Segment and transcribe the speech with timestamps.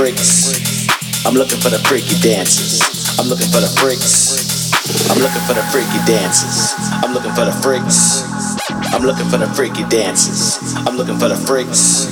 [0.00, 0.88] freaks.
[1.26, 2.80] I'm looking for the freaky dances.
[3.20, 4.72] I'm looking for the freaks.
[5.12, 6.72] I'm looking for the freaky dances.
[7.04, 8.24] I'm looking for the freaks.
[8.96, 10.56] I'm looking for the freaky dances.
[10.88, 12.08] I'm looking for the freaks.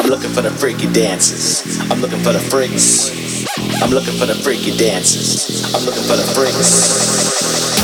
[0.00, 1.78] I'm looking for the freaky dances.
[1.90, 3.12] I'm looking for the freaks.
[3.82, 5.74] I'm looking for the freaky dances.
[5.74, 7.79] I'm looking for the freaks.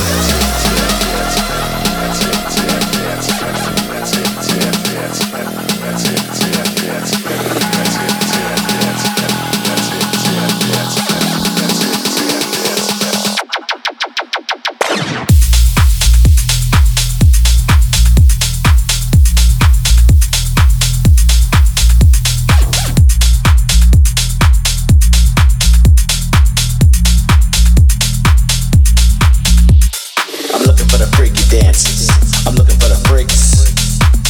[31.60, 32.10] dances.
[32.46, 33.64] I'm looking for the freaks.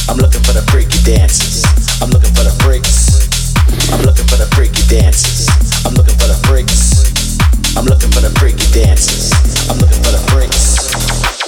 [0.07, 1.65] I'm looking for the freaky dances.
[2.01, 3.19] I'm looking for the freaks.
[3.91, 5.47] I'm looking for the freaky dances.
[5.85, 7.11] I'm looking for the freaks.
[7.75, 9.31] I'm looking for the freaky dances.
[9.69, 11.46] I'm looking for the freaks.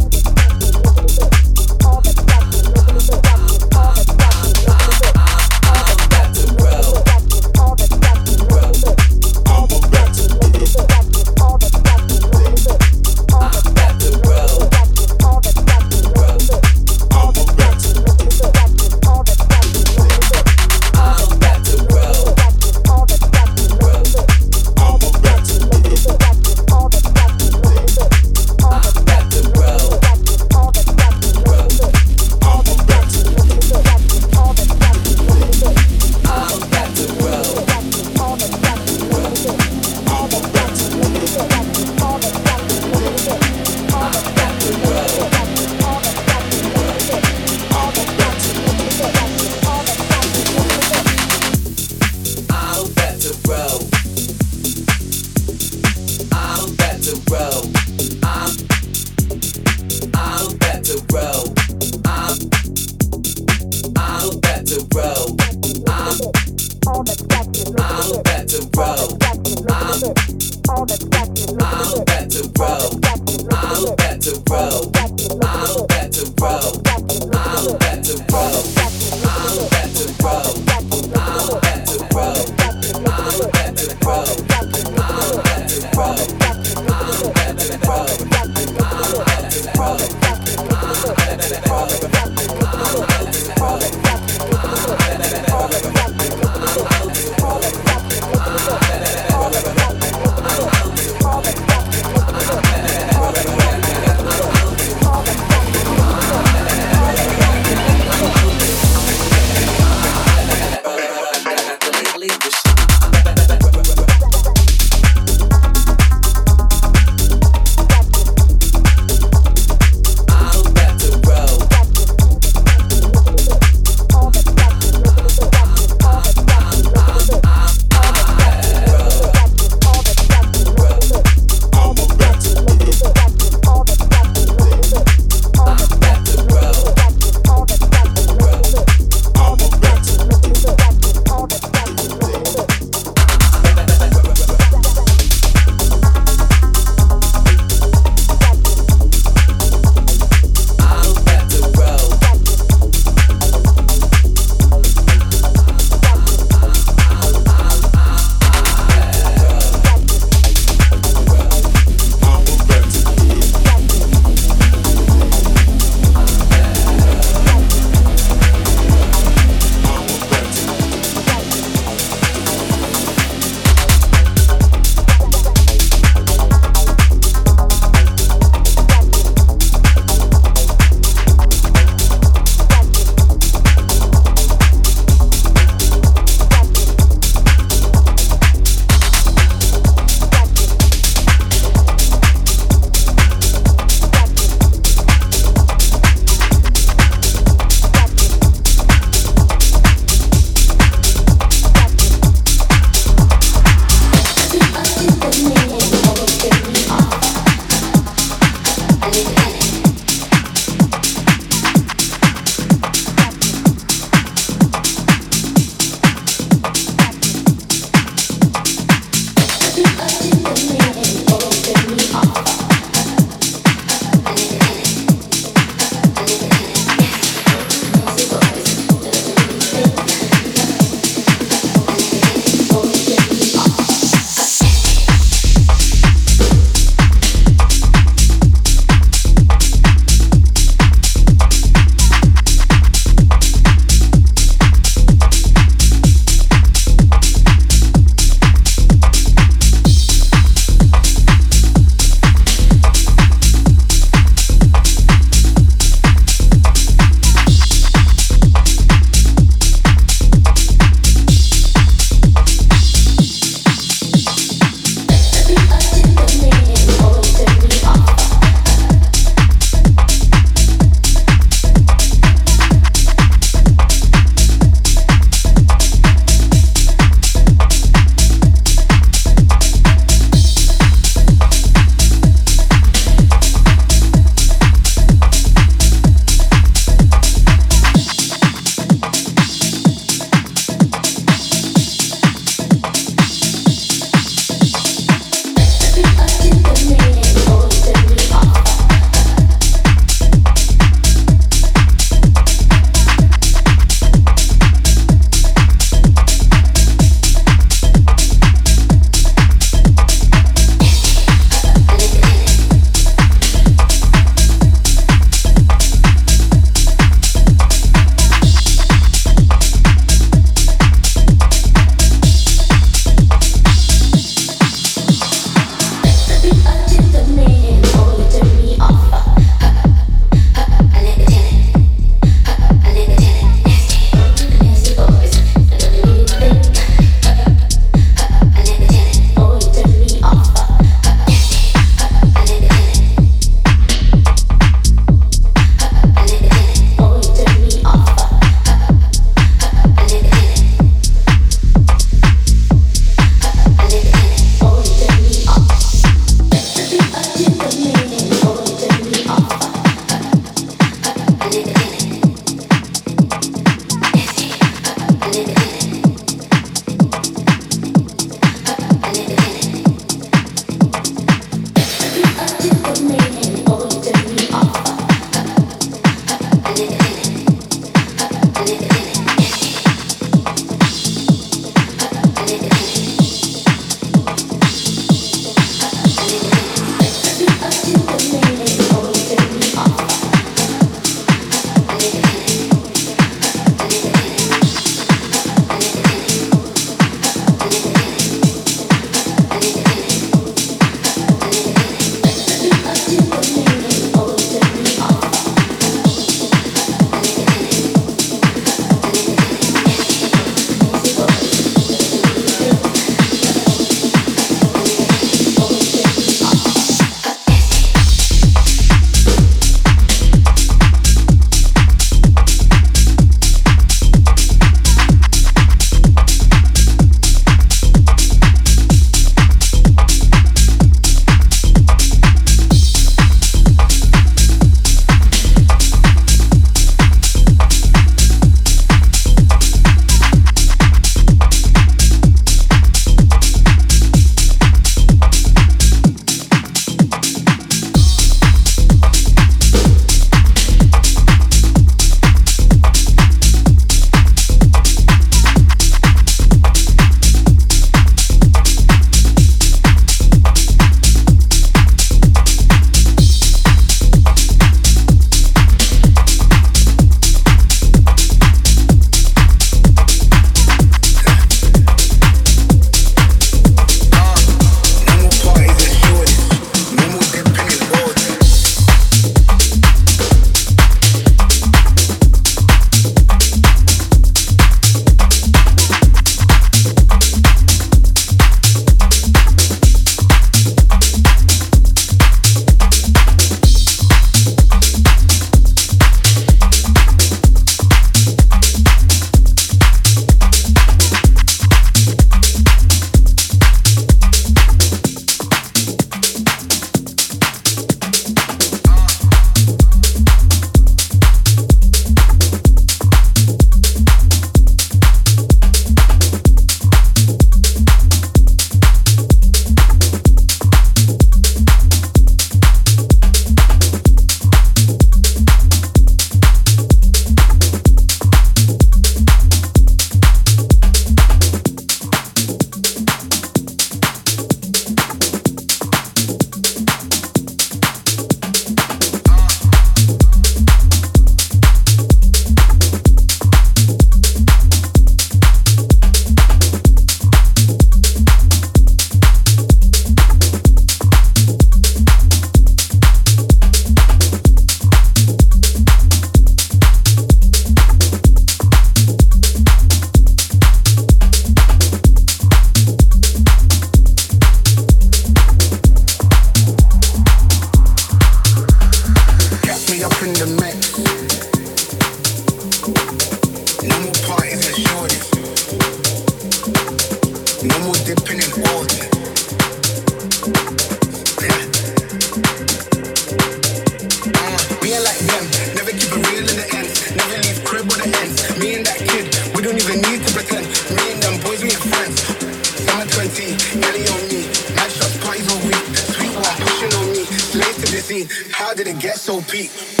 [599.39, 600.00] Did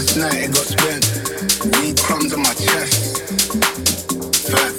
[0.00, 1.04] Last night it got spent.
[1.76, 3.20] Need crumbs on my chest.
[4.48, 4.72] Fat.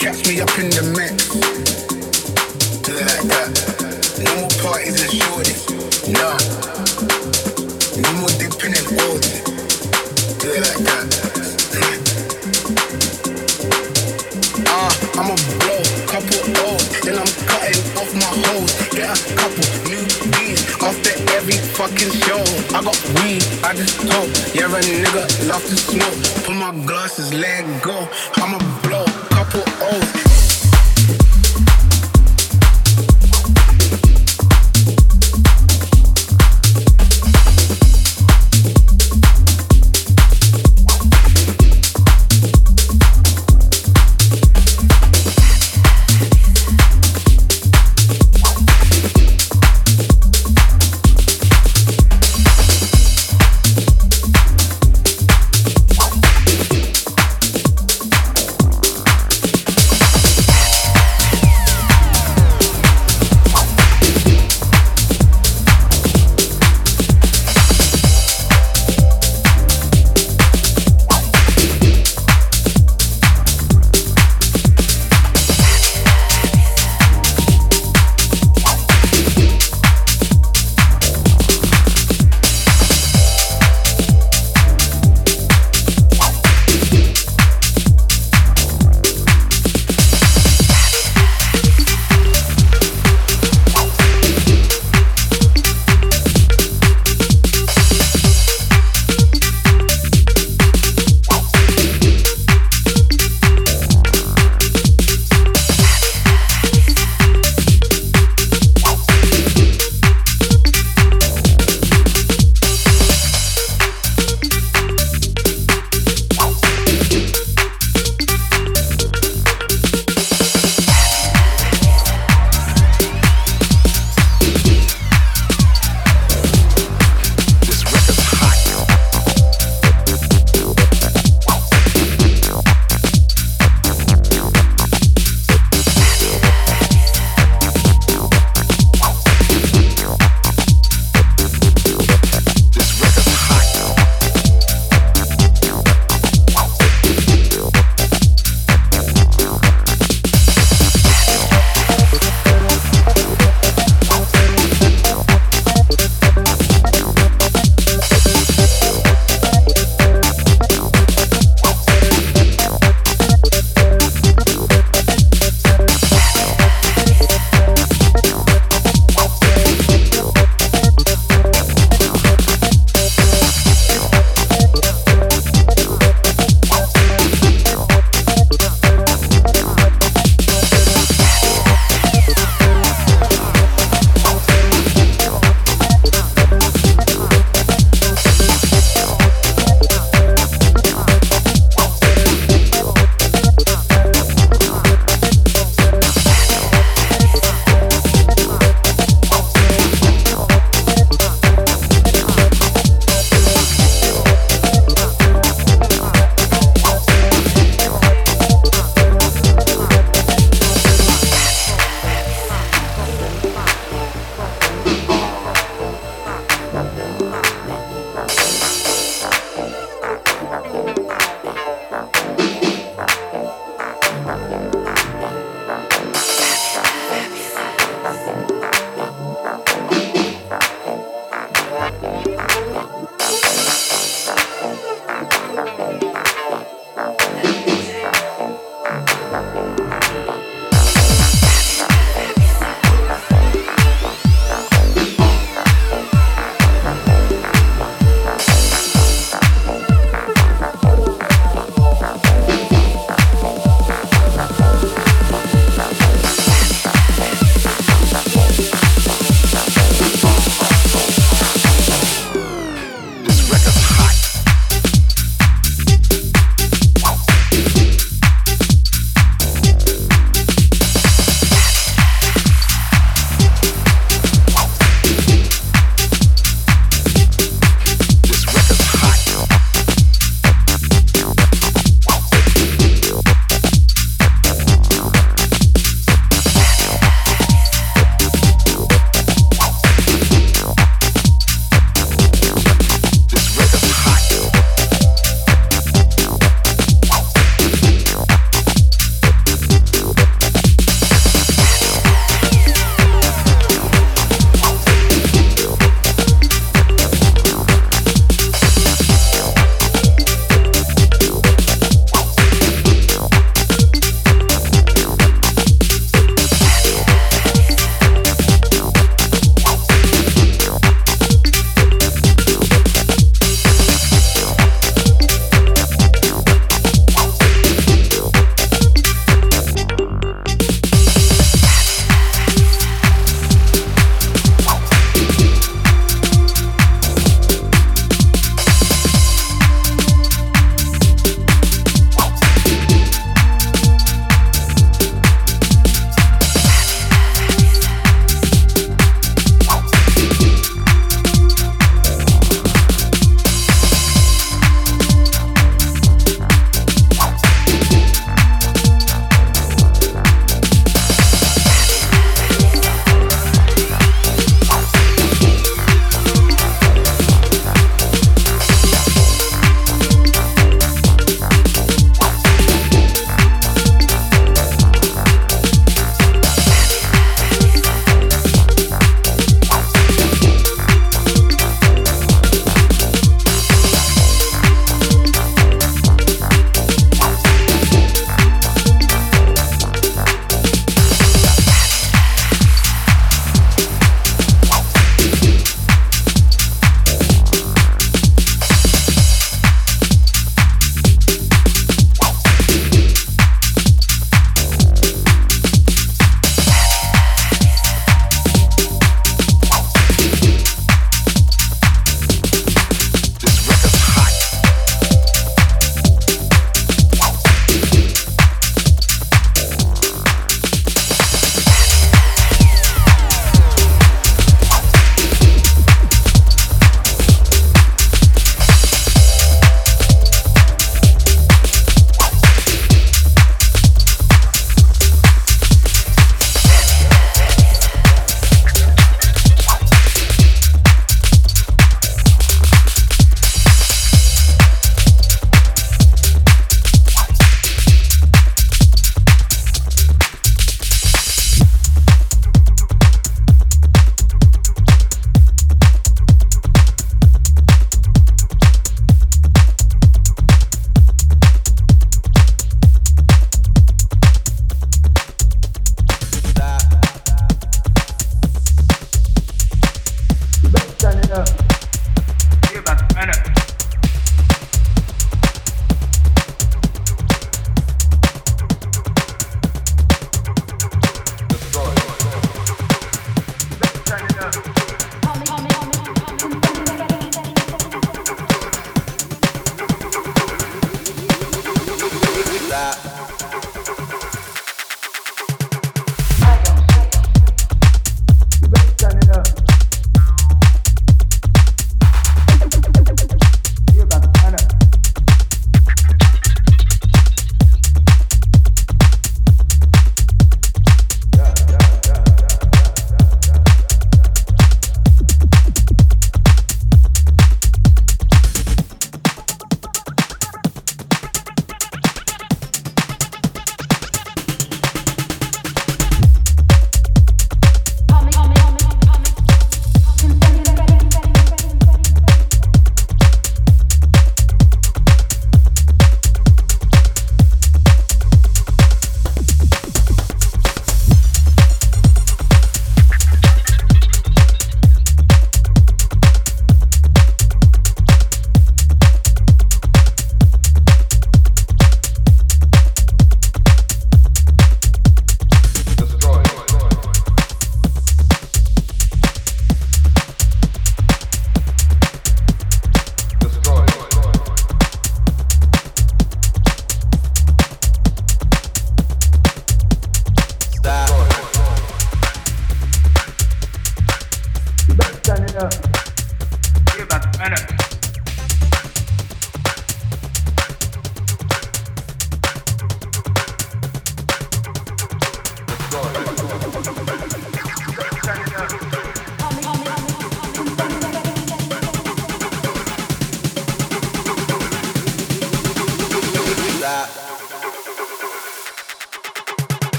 [0.00, 1.30] Catch me up in the mix.
[2.82, 3.54] Do it like that.
[4.26, 5.62] No more parties and shorties.
[6.10, 6.34] Nah.
[8.02, 9.38] No more dipping in order.
[10.42, 11.06] Do it like that.
[14.66, 15.78] Ah, uh, I'm a blow,
[16.10, 18.74] couple O's, then I'm cutting off my hose.
[18.90, 19.81] Get a couple
[21.82, 22.42] fucking show.
[22.76, 24.28] I got weed, I just talk.
[24.54, 26.44] Yeah, a nigga love to smoke.
[26.44, 28.08] Put my glasses, let go.
[28.36, 30.31] I'ma blow, couple O's.